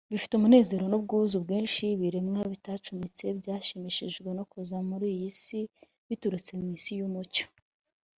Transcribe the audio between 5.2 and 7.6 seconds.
si biturutse mu isi y’umucyo